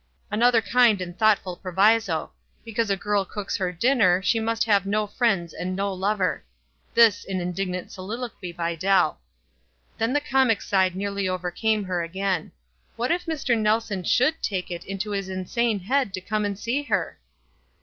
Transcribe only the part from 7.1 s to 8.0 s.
in indignant